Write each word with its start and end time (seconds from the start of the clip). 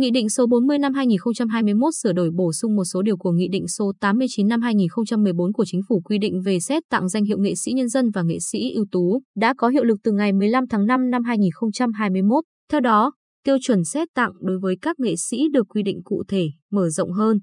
Nghị 0.00 0.10
định 0.10 0.28
số 0.28 0.46
40 0.46 0.78
năm 0.78 0.94
2021 0.94 1.94
sửa 2.02 2.12
đổi 2.12 2.30
bổ 2.30 2.52
sung 2.52 2.76
một 2.76 2.84
số 2.84 3.02
điều 3.02 3.16
của 3.16 3.32
Nghị 3.32 3.48
định 3.48 3.68
số 3.68 3.92
89 4.00 4.48
năm 4.48 4.62
2014 4.62 5.52
của 5.52 5.64
Chính 5.66 5.80
phủ 5.88 6.00
quy 6.00 6.18
định 6.18 6.42
về 6.44 6.60
xét 6.60 6.82
tặng 6.90 7.08
danh 7.08 7.24
hiệu 7.24 7.38
nghệ 7.38 7.54
sĩ 7.54 7.72
nhân 7.72 7.88
dân 7.88 8.10
và 8.10 8.22
nghệ 8.22 8.38
sĩ 8.40 8.72
ưu 8.74 8.86
tú, 8.92 9.22
đã 9.36 9.54
có 9.58 9.68
hiệu 9.68 9.84
lực 9.84 9.98
từ 10.04 10.12
ngày 10.12 10.32
15 10.32 10.64
tháng 10.70 10.86
5 10.86 11.10
năm 11.10 11.24
2021. 11.24 12.44
Theo 12.72 12.80
đó, 12.80 13.12
tiêu 13.44 13.56
chuẩn 13.60 13.84
xét 13.84 14.08
tặng 14.14 14.32
đối 14.40 14.58
với 14.58 14.76
các 14.82 15.00
nghệ 15.00 15.14
sĩ 15.16 15.48
được 15.52 15.66
quy 15.68 15.82
định 15.82 16.00
cụ 16.04 16.22
thể, 16.28 16.48
mở 16.70 16.88
rộng 16.88 17.12
hơn. 17.12 17.38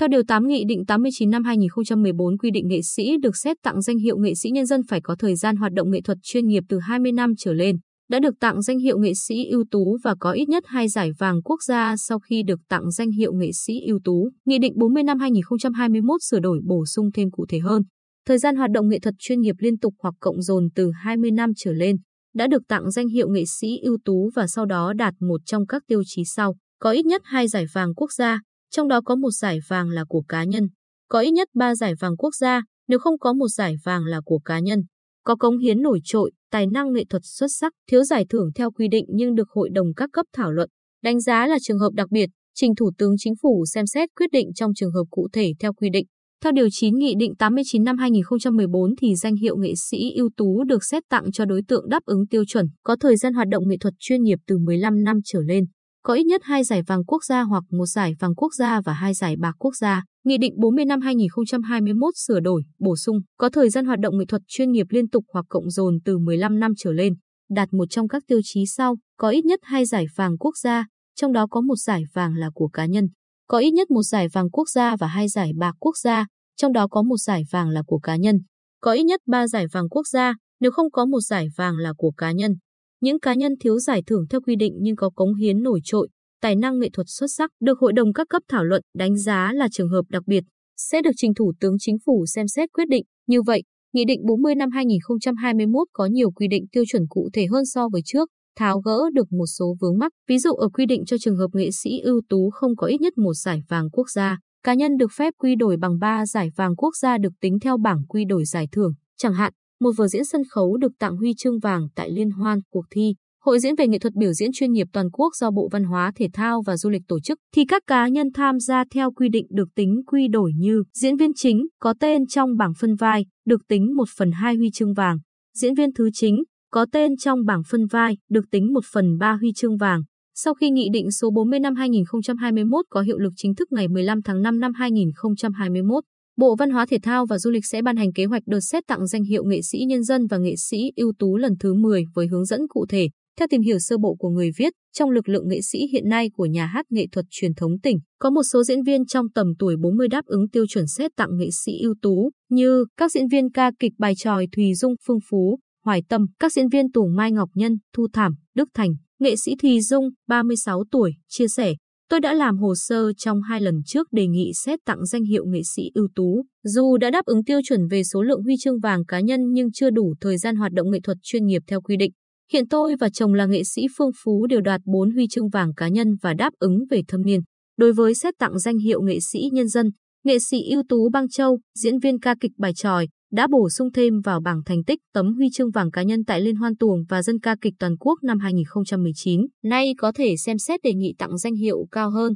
Theo 0.00 0.08
Điều 0.08 0.22
8 0.28 0.46
Nghị 0.46 0.64
định 0.68 0.86
89 0.86 1.30
năm 1.30 1.44
2014 1.44 2.38
quy 2.38 2.50
định 2.50 2.68
nghệ 2.68 2.80
sĩ 2.82 3.16
được 3.22 3.36
xét 3.36 3.56
tặng 3.62 3.82
danh 3.82 3.98
hiệu 3.98 4.18
nghệ 4.18 4.34
sĩ 4.34 4.50
nhân 4.50 4.66
dân 4.66 4.80
phải 4.88 5.00
có 5.00 5.16
thời 5.18 5.36
gian 5.36 5.56
hoạt 5.56 5.72
động 5.72 5.90
nghệ 5.90 6.00
thuật 6.04 6.18
chuyên 6.22 6.46
nghiệp 6.46 6.62
từ 6.68 6.78
20 6.78 7.12
năm 7.12 7.32
trở 7.38 7.52
lên, 7.52 7.76
đã 8.10 8.18
được 8.18 8.34
tặng 8.40 8.62
danh 8.62 8.78
hiệu 8.78 8.98
nghệ 8.98 9.12
sĩ 9.14 9.44
ưu 9.50 9.64
tú 9.70 9.98
và 10.04 10.14
có 10.20 10.32
ít 10.32 10.48
nhất 10.48 10.64
hai 10.66 10.88
giải 10.88 11.10
vàng 11.18 11.42
quốc 11.42 11.62
gia 11.62 11.96
sau 11.96 12.18
khi 12.18 12.42
được 12.42 12.60
tặng 12.68 12.90
danh 12.90 13.10
hiệu 13.10 13.32
nghệ 13.32 13.50
sĩ 13.52 13.72
ưu 13.86 14.00
tú. 14.04 14.30
Nghị 14.44 14.58
định 14.58 14.72
40 14.76 15.02
năm 15.02 15.18
2021 15.18 16.22
sửa 16.22 16.40
đổi 16.40 16.60
bổ 16.64 16.86
sung 16.86 17.10
thêm 17.14 17.30
cụ 17.30 17.46
thể 17.48 17.58
hơn. 17.58 17.82
Thời 18.26 18.38
gian 18.38 18.56
hoạt 18.56 18.70
động 18.70 18.88
nghệ 18.88 18.98
thuật 18.98 19.14
chuyên 19.18 19.40
nghiệp 19.40 19.54
liên 19.58 19.78
tục 19.78 19.94
hoặc 19.98 20.14
cộng 20.20 20.42
dồn 20.42 20.68
từ 20.74 20.90
20 20.94 21.30
năm 21.30 21.52
trở 21.56 21.72
lên, 21.72 21.96
đã 22.34 22.46
được 22.46 22.62
tặng 22.68 22.90
danh 22.90 23.08
hiệu 23.08 23.28
nghệ 23.28 23.44
sĩ 23.60 23.78
ưu 23.82 23.98
tú 24.04 24.30
và 24.34 24.46
sau 24.46 24.66
đó 24.66 24.92
đạt 24.92 25.14
một 25.20 25.40
trong 25.44 25.66
các 25.66 25.82
tiêu 25.86 26.02
chí 26.06 26.22
sau, 26.24 26.56
có 26.80 26.90
ít 26.90 27.06
nhất 27.06 27.22
hai 27.24 27.48
giải 27.48 27.64
vàng 27.72 27.94
quốc 27.94 28.12
gia, 28.12 28.40
trong 28.70 28.88
đó 28.88 29.00
có 29.04 29.16
một 29.16 29.30
giải 29.30 29.58
vàng 29.68 29.88
là 29.88 30.04
của 30.08 30.22
cá 30.28 30.44
nhân, 30.44 30.68
có 31.08 31.20
ít 31.20 31.30
nhất 31.30 31.48
ba 31.54 31.74
giải 31.74 31.94
vàng 32.00 32.16
quốc 32.16 32.34
gia, 32.34 32.62
nếu 32.88 32.98
không 32.98 33.18
có 33.18 33.32
một 33.32 33.48
giải 33.48 33.74
vàng 33.84 34.04
là 34.04 34.20
của 34.24 34.38
cá 34.38 34.58
nhân, 34.58 34.82
có 35.24 35.36
cống 35.36 35.58
hiến 35.58 35.82
nổi 35.82 36.00
trội, 36.04 36.32
tài 36.50 36.66
năng 36.66 36.92
nghệ 36.92 37.04
thuật 37.10 37.22
xuất 37.24 37.46
sắc, 37.60 37.72
thiếu 37.90 38.04
giải 38.04 38.24
thưởng 38.28 38.50
theo 38.54 38.70
quy 38.70 38.88
định 38.88 39.04
nhưng 39.08 39.34
được 39.34 39.48
hội 39.50 39.68
đồng 39.72 39.94
các 39.96 40.10
cấp 40.12 40.26
thảo 40.32 40.52
luận, 40.52 40.70
đánh 41.02 41.20
giá 41.20 41.46
là 41.46 41.58
trường 41.62 41.78
hợp 41.78 41.92
đặc 41.92 42.10
biệt, 42.10 42.26
trình 42.54 42.74
Thủ 42.74 42.90
tướng 42.98 43.14
Chính 43.18 43.34
phủ 43.42 43.64
xem 43.74 43.86
xét 43.86 44.08
quyết 44.16 44.30
định 44.32 44.52
trong 44.54 44.74
trường 44.74 44.92
hợp 44.92 45.04
cụ 45.10 45.28
thể 45.32 45.52
theo 45.60 45.72
quy 45.72 45.90
định. 45.90 46.06
Theo 46.44 46.52
Điều 46.52 46.66
9 46.70 46.94
Nghị 46.94 47.14
định 47.18 47.36
89 47.36 47.84
năm 47.84 47.98
2014 47.98 48.90
thì 49.00 49.14
danh 49.14 49.34
hiệu 49.36 49.56
nghệ 49.56 49.72
sĩ 49.90 49.98
ưu 50.16 50.30
tú 50.36 50.64
được 50.64 50.84
xét 50.84 51.02
tặng 51.10 51.32
cho 51.32 51.44
đối 51.44 51.62
tượng 51.68 51.88
đáp 51.88 52.00
ứng 52.04 52.26
tiêu 52.26 52.44
chuẩn, 52.44 52.66
có 52.82 52.96
thời 53.00 53.16
gian 53.16 53.34
hoạt 53.34 53.48
động 53.48 53.68
nghệ 53.68 53.76
thuật 53.80 53.94
chuyên 53.98 54.22
nghiệp 54.22 54.38
từ 54.46 54.58
15 54.58 55.04
năm 55.04 55.16
trở 55.24 55.40
lên, 55.48 55.64
có 56.08 56.14
ít 56.14 56.26
nhất 56.26 56.40
hai 56.44 56.64
giải 56.64 56.82
vàng 56.82 57.04
quốc 57.04 57.24
gia 57.24 57.42
hoặc 57.42 57.64
một 57.70 57.86
giải 57.86 58.14
vàng 58.18 58.34
quốc 58.34 58.54
gia 58.54 58.80
và 58.80 58.92
hai 58.92 59.14
giải 59.14 59.36
bạc 59.36 59.52
quốc 59.58 59.76
gia. 59.76 60.04
Nghị 60.24 60.38
định 60.38 60.54
40 60.56 60.84
năm 60.84 61.00
2021 61.00 62.14
sửa 62.16 62.40
đổi, 62.40 62.62
bổ 62.78 62.96
sung, 62.96 63.18
có 63.38 63.48
thời 63.48 63.70
gian 63.70 63.86
hoạt 63.86 63.98
động 63.98 64.18
nghệ 64.18 64.24
thuật 64.28 64.42
chuyên 64.46 64.72
nghiệp 64.72 64.86
liên 64.90 65.08
tục 65.08 65.24
hoặc 65.32 65.44
cộng 65.48 65.70
dồn 65.70 65.98
từ 66.04 66.18
15 66.18 66.60
năm 66.60 66.72
trở 66.78 66.92
lên, 66.92 67.14
đạt 67.50 67.72
một 67.72 67.84
trong 67.90 68.08
các 68.08 68.22
tiêu 68.26 68.40
chí 68.44 68.66
sau, 68.66 68.96
có 69.18 69.28
ít 69.28 69.44
nhất 69.44 69.60
hai 69.62 69.84
giải 69.84 70.06
vàng 70.16 70.38
quốc 70.38 70.56
gia, 70.56 70.86
trong 71.16 71.32
đó 71.32 71.46
có 71.50 71.60
một 71.60 71.76
giải 71.76 72.02
vàng 72.14 72.34
là 72.34 72.50
của 72.54 72.68
cá 72.68 72.86
nhân, 72.86 73.08
có 73.48 73.58
ít 73.58 73.70
nhất 73.70 73.90
một 73.90 74.02
giải 74.02 74.28
vàng 74.32 74.50
quốc 74.50 74.68
gia 74.68 74.96
và 74.96 75.06
hai 75.06 75.28
giải 75.28 75.50
bạc 75.56 75.72
quốc 75.78 75.96
gia, 75.96 76.26
trong 76.56 76.72
đó 76.72 76.88
có 76.90 77.02
một 77.02 77.16
giải 77.16 77.42
vàng 77.50 77.68
là 77.68 77.82
của 77.86 77.98
cá 77.98 78.16
nhân, 78.16 78.38
có 78.80 78.92
ít 78.92 79.02
nhất 79.02 79.20
ba 79.26 79.48
giải 79.48 79.66
vàng 79.72 79.88
quốc 79.88 80.06
gia, 80.06 80.34
nếu 80.60 80.70
không 80.70 80.90
có 80.90 81.06
một 81.06 81.20
giải 81.20 81.46
vàng 81.56 81.76
là 81.76 81.92
của 81.96 82.10
cá 82.10 82.32
nhân. 82.32 82.54
Những 83.00 83.20
cá 83.20 83.34
nhân 83.34 83.52
thiếu 83.60 83.78
giải 83.78 84.02
thưởng 84.06 84.24
theo 84.30 84.40
quy 84.40 84.56
định 84.56 84.74
nhưng 84.80 84.96
có 84.96 85.10
cống 85.10 85.34
hiến 85.34 85.62
nổi 85.62 85.80
trội, 85.84 86.08
tài 86.42 86.56
năng 86.56 86.78
nghệ 86.78 86.88
thuật 86.92 87.06
xuất 87.10 87.26
sắc 87.36 87.50
được 87.60 87.78
hội 87.78 87.92
đồng 87.92 88.12
các 88.12 88.26
cấp 88.30 88.42
thảo 88.48 88.64
luận 88.64 88.82
đánh 88.94 89.16
giá 89.16 89.52
là 89.54 89.68
trường 89.72 89.88
hợp 89.88 90.02
đặc 90.08 90.22
biệt, 90.26 90.44
sẽ 90.76 91.02
được 91.02 91.10
trình 91.16 91.34
Thủ 91.34 91.52
tướng 91.60 91.76
Chính 91.78 91.96
phủ 92.06 92.26
xem 92.26 92.48
xét 92.48 92.72
quyết 92.72 92.88
định. 92.88 93.04
Như 93.26 93.42
vậy, 93.42 93.62
Nghị 93.92 94.04
định 94.04 94.20
40 94.26 94.54
năm 94.54 94.70
2021 94.70 95.88
có 95.92 96.06
nhiều 96.06 96.30
quy 96.30 96.48
định 96.48 96.64
tiêu 96.72 96.84
chuẩn 96.88 97.02
cụ 97.08 97.28
thể 97.32 97.46
hơn 97.46 97.64
so 97.64 97.88
với 97.92 98.00
trước, 98.04 98.28
tháo 98.58 98.80
gỡ 98.80 98.98
được 99.12 99.32
một 99.32 99.46
số 99.46 99.76
vướng 99.80 99.98
mắc. 99.98 100.12
Ví 100.28 100.38
dụ 100.38 100.50
ở 100.52 100.68
quy 100.68 100.86
định 100.86 101.04
cho 101.04 101.16
trường 101.20 101.36
hợp 101.36 101.48
nghệ 101.52 101.70
sĩ 101.70 101.90
ưu 102.00 102.20
tú 102.28 102.50
không 102.50 102.76
có 102.76 102.86
ít 102.86 103.00
nhất 103.00 103.18
một 103.18 103.34
giải 103.34 103.60
vàng 103.68 103.90
quốc 103.90 104.10
gia, 104.10 104.38
cá 104.62 104.74
nhân 104.74 104.96
được 104.96 105.10
phép 105.16 105.34
quy 105.38 105.54
đổi 105.54 105.76
bằng 105.76 105.98
3 105.98 106.26
giải 106.26 106.48
vàng 106.56 106.76
quốc 106.76 106.96
gia 106.96 107.18
được 107.18 107.32
tính 107.40 107.58
theo 107.60 107.76
bảng 107.76 108.06
quy 108.08 108.24
đổi 108.24 108.44
giải 108.44 108.68
thưởng. 108.72 108.92
Chẳng 109.16 109.34
hạn, 109.34 109.52
một 109.80 109.90
vở 109.96 110.08
diễn 110.08 110.24
sân 110.24 110.42
khấu 110.50 110.76
được 110.76 110.92
tặng 110.98 111.16
huy 111.16 111.34
chương 111.36 111.58
vàng 111.58 111.88
tại 111.94 112.10
liên 112.10 112.30
hoan 112.30 112.60
cuộc 112.70 112.84
thi 112.90 113.14
Hội 113.44 113.58
diễn 113.58 113.74
về 113.74 113.88
nghệ 113.88 113.98
thuật 113.98 114.14
biểu 114.14 114.32
diễn 114.32 114.50
chuyên 114.52 114.72
nghiệp 114.72 114.86
toàn 114.92 115.10
quốc 115.10 115.32
do 115.40 115.50
Bộ 115.50 115.68
Văn 115.72 115.84
hóa 115.84 116.12
Thể 116.16 116.28
thao 116.32 116.62
và 116.66 116.76
Du 116.76 116.90
lịch 116.90 117.02
tổ 117.08 117.20
chức 117.20 117.38
thì 117.54 117.64
các 117.64 117.82
cá 117.86 118.08
nhân 118.08 118.28
tham 118.34 118.60
gia 118.60 118.84
theo 118.94 119.12
quy 119.12 119.28
định 119.28 119.46
được 119.50 119.68
tính 119.74 120.02
quy 120.06 120.28
đổi 120.28 120.52
như 120.56 120.82
diễn 120.94 121.16
viên 121.16 121.30
chính 121.34 121.66
có 121.80 121.94
tên 122.00 122.26
trong 122.26 122.56
bảng 122.56 122.72
phân 122.80 122.94
vai 122.94 123.26
được 123.46 123.68
tính 123.68 123.96
1 123.96 124.04
phần 124.18 124.32
2 124.32 124.54
huy 124.54 124.70
chương 124.70 124.94
vàng, 124.94 125.18
diễn 125.54 125.74
viên 125.74 125.92
thứ 125.92 126.10
chính 126.12 126.42
có 126.72 126.86
tên 126.92 127.16
trong 127.16 127.44
bảng 127.46 127.62
phân 127.70 127.86
vai 127.86 128.16
được 128.30 128.44
tính 128.50 128.72
1 128.72 128.80
phần 128.92 129.18
3 129.18 129.32
huy 129.32 129.52
chương 129.56 129.76
vàng. 129.76 130.02
Sau 130.34 130.54
khi 130.54 130.70
Nghị 130.70 130.88
định 130.92 131.10
số 131.10 131.30
40 131.30 131.60
năm 131.60 131.74
2021 131.74 132.84
có 132.90 133.00
hiệu 133.00 133.18
lực 133.18 133.32
chính 133.36 133.54
thức 133.54 133.72
ngày 133.72 133.88
15 133.88 134.22
tháng 134.22 134.42
5 134.42 134.60
năm 134.60 134.72
2021, 134.74 136.04
Bộ 136.38 136.56
Văn 136.58 136.70
hóa 136.70 136.86
Thể 136.86 136.98
thao 137.02 137.26
và 137.26 137.38
Du 137.38 137.50
lịch 137.50 137.66
sẽ 137.66 137.82
ban 137.82 137.96
hành 137.96 138.12
kế 138.12 138.24
hoạch 138.24 138.42
đợt 138.46 138.60
xét 138.60 138.86
tặng 138.86 139.06
danh 139.06 139.24
hiệu 139.24 139.44
nghệ 139.44 139.62
sĩ 139.62 139.78
nhân 139.78 140.02
dân 140.02 140.26
và 140.26 140.38
nghệ 140.38 140.54
sĩ 140.56 140.76
ưu 140.96 141.12
tú 141.18 141.36
lần 141.36 141.52
thứ 141.60 141.74
10 141.74 142.04
với 142.14 142.26
hướng 142.26 142.44
dẫn 142.44 142.60
cụ 142.68 142.86
thể. 142.88 143.08
Theo 143.38 143.48
tìm 143.50 143.60
hiểu 143.60 143.78
sơ 143.78 143.98
bộ 143.98 144.14
của 144.14 144.28
người 144.28 144.50
viết, 144.56 144.72
trong 144.92 145.10
lực 145.10 145.28
lượng 145.28 145.48
nghệ 145.48 145.60
sĩ 145.62 145.78
hiện 145.92 146.08
nay 146.08 146.30
của 146.34 146.46
nhà 146.46 146.66
hát 146.66 146.86
nghệ 146.90 147.06
thuật 147.12 147.24
truyền 147.30 147.54
thống 147.54 147.80
tỉnh, 147.82 147.98
có 148.18 148.30
một 148.30 148.42
số 148.52 148.62
diễn 148.64 148.82
viên 148.82 149.06
trong 149.06 149.26
tầm 149.34 149.46
tuổi 149.58 149.76
40 149.76 150.08
đáp 150.08 150.24
ứng 150.26 150.48
tiêu 150.48 150.66
chuẩn 150.66 150.86
xét 150.86 151.10
tặng 151.16 151.36
nghệ 151.36 151.48
sĩ 151.64 151.72
ưu 151.82 151.94
tú, 152.02 152.30
như 152.50 152.84
các 152.96 153.12
diễn 153.12 153.28
viên 153.28 153.50
ca 153.50 153.70
kịch 153.78 153.92
bài 153.98 154.14
tròi 154.16 154.46
Thùy 154.56 154.74
Dung, 154.74 154.94
Phương 155.06 155.20
Phú, 155.30 155.58
Hoài 155.84 156.02
Tâm, 156.08 156.26
các 156.38 156.52
diễn 156.52 156.68
viên 156.68 156.92
Tùng 156.92 157.16
Mai 157.16 157.32
Ngọc 157.32 157.50
Nhân, 157.54 157.78
Thu 157.94 158.06
Thảm, 158.12 158.34
Đức 158.54 158.68
Thành, 158.74 158.90
nghệ 159.20 159.36
sĩ 159.36 159.54
Thùy 159.62 159.80
Dung, 159.80 160.08
36 160.28 160.84
tuổi, 160.90 161.12
chia 161.28 161.48
sẻ, 161.48 161.74
Tôi 162.10 162.20
đã 162.20 162.34
làm 162.34 162.58
hồ 162.58 162.74
sơ 162.74 163.12
trong 163.16 163.42
hai 163.42 163.60
lần 163.60 163.74
trước 163.86 164.12
đề 164.12 164.26
nghị 164.26 164.52
xét 164.54 164.78
tặng 164.84 165.06
danh 165.06 165.24
hiệu 165.24 165.44
nghệ 165.46 165.60
sĩ 165.74 165.82
ưu 165.94 166.08
tú. 166.14 166.44
Dù 166.64 166.96
đã 166.96 167.10
đáp 167.10 167.24
ứng 167.24 167.44
tiêu 167.44 167.60
chuẩn 167.64 167.80
về 167.90 168.04
số 168.04 168.22
lượng 168.22 168.42
huy 168.42 168.54
chương 168.60 168.80
vàng 168.80 169.04
cá 169.04 169.20
nhân 169.20 169.40
nhưng 169.52 169.72
chưa 169.72 169.90
đủ 169.90 170.14
thời 170.20 170.38
gian 170.38 170.56
hoạt 170.56 170.72
động 170.72 170.90
nghệ 170.90 170.98
thuật 171.02 171.16
chuyên 171.22 171.46
nghiệp 171.46 171.62
theo 171.66 171.80
quy 171.80 171.96
định. 171.96 172.12
Hiện 172.52 172.68
tôi 172.68 172.96
và 173.00 173.08
chồng 173.08 173.34
là 173.34 173.46
nghệ 173.46 173.64
sĩ 173.64 173.82
Phương 173.98 174.10
Phú 174.24 174.46
đều 174.46 174.60
đoạt 174.60 174.80
4 174.84 175.10
huy 175.10 175.26
chương 175.30 175.48
vàng 175.48 175.74
cá 175.74 175.88
nhân 175.88 176.16
và 176.22 176.34
đáp 176.34 176.50
ứng 176.58 176.78
về 176.90 177.02
thâm 177.08 177.22
niên. 177.22 177.40
Đối 177.76 177.92
với 177.92 178.14
xét 178.14 178.34
tặng 178.38 178.58
danh 178.58 178.78
hiệu 178.78 179.02
nghệ 179.02 179.18
sĩ 179.20 179.40
nhân 179.52 179.68
dân, 179.68 179.90
nghệ 180.24 180.38
sĩ 180.38 180.70
ưu 180.70 180.82
tú 180.88 181.08
Bang 181.12 181.28
Châu, 181.28 181.58
diễn 181.78 181.98
viên 181.98 182.20
ca 182.20 182.34
kịch 182.40 182.52
bài 182.58 182.72
tròi, 182.74 183.08
đã 183.32 183.46
bổ 183.50 183.68
sung 183.70 183.92
thêm 183.92 184.20
vào 184.20 184.40
bảng 184.40 184.64
thành 184.64 184.84
tích 184.84 184.98
tấm 185.14 185.34
huy 185.34 185.48
chương 185.52 185.70
vàng 185.70 185.90
cá 185.90 186.02
nhân 186.02 186.24
tại 186.24 186.40
Liên 186.40 186.56
hoan 186.56 186.76
tuồng 186.76 187.04
và 187.08 187.22
dân 187.22 187.40
ca 187.40 187.56
kịch 187.60 187.74
toàn 187.78 187.96
quốc 187.96 188.18
năm 188.22 188.38
2019. 188.38 189.46
Nay 189.64 189.94
có 189.98 190.12
thể 190.12 190.36
xem 190.36 190.58
xét 190.58 190.82
đề 190.82 190.94
nghị 190.94 191.14
tặng 191.18 191.38
danh 191.38 191.54
hiệu 191.54 191.86
cao 191.90 192.10
hơn. 192.10 192.32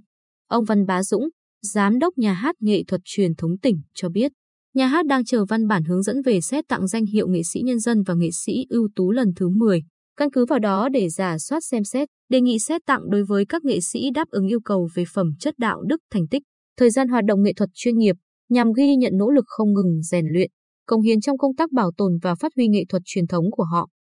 Ông 0.48 0.64
Văn 0.64 0.86
Bá 0.86 1.02
Dũng, 1.02 1.28
Giám 1.62 1.98
đốc 1.98 2.18
Nhà 2.18 2.32
hát 2.32 2.56
Nghệ 2.60 2.82
thuật 2.88 3.00
truyền 3.04 3.34
thống 3.34 3.58
tỉnh 3.62 3.80
cho 3.94 4.08
biết, 4.08 4.32
nhà 4.74 4.86
hát 4.86 5.06
đang 5.06 5.24
chờ 5.24 5.44
văn 5.44 5.68
bản 5.68 5.84
hướng 5.84 6.02
dẫn 6.02 6.22
về 6.22 6.40
xét 6.40 6.64
tặng 6.68 6.86
danh 6.86 7.06
hiệu 7.06 7.28
nghệ 7.28 7.40
sĩ 7.52 7.60
nhân 7.60 7.78
dân 7.78 8.02
và 8.02 8.14
nghệ 8.14 8.28
sĩ 8.44 8.52
ưu 8.68 8.88
tú 8.96 9.10
lần 9.10 9.28
thứ 9.36 9.48
10. 9.48 9.82
Căn 10.16 10.30
cứ 10.30 10.44
vào 10.44 10.58
đó 10.58 10.88
để 10.88 11.08
giả 11.08 11.38
soát 11.38 11.64
xem 11.64 11.84
xét, 11.84 12.08
đề 12.30 12.40
nghị 12.40 12.58
xét 12.58 12.80
tặng 12.86 13.00
đối 13.10 13.24
với 13.24 13.44
các 13.46 13.64
nghệ 13.64 13.80
sĩ 13.80 14.10
đáp 14.14 14.28
ứng 14.30 14.46
yêu 14.46 14.60
cầu 14.64 14.88
về 14.94 15.04
phẩm 15.14 15.30
chất 15.38 15.58
đạo 15.58 15.82
đức 15.86 15.96
thành 16.10 16.26
tích, 16.30 16.42
thời 16.78 16.90
gian 16.90 17.08
hoạt 17.08 17.24
động 17.24 17.42
nghệ 17.42 17.52
thuật 17.52 17.70
chuyên 17.74 17.98
nghiệp, 17.98 18.16
nhằm 18.48 18.72
ghi 18.72 18.96
nhận 18.96 19.12
nỗ 19.16 19.30
lực 19.30 19.44
không 19.46 19.72
ngừng 19.72 20.02
rèn 20.02 20.26
luyện, 20.32 20.50
công 20.86 21.00
hiến 21.00 21.20
trong 21.20 21.38
công 21.38 21.54
tác 21.54 21.72
bảo 21.72 21.90
tồn 21.96 22.12
và 22.22 22.34
phát 22.34 22.52
huy 22.56 22.68
nghệ 22.68 22.84
thuật 22.88 23.02
truyền 23.04 23.26
thống 23.26 23.44
của 23.50 23.64
họ. 23.64 23.88